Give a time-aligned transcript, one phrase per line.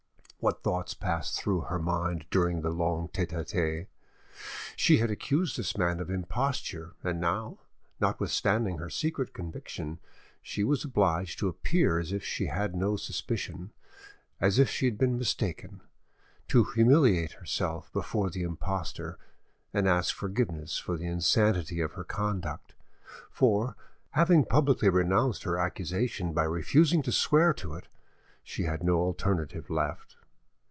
[0.43, 3.85] What thoughts passed through her mind during the long 'tete a tete'?
[4.75, 7.59] She had accused this man of imposture, and now,
[7.99, 9.99] notwithstanding her secret conviction,
[10.41, 13.71] she was obliged to appear as if she had no suspicion,
[14.39, 15.79] as if she had been mistaken,
[16.47, 19.19] to humiliate herself before the impostor,
[19.75, 22.73] and ask forgiveness for the insanity of her conduct;
[23.29, 23.75] for,
[24.13, 27.87] having publicly renounced her accusation by refusing to swear to it,
[28.43, 30.15] she had no alternative left.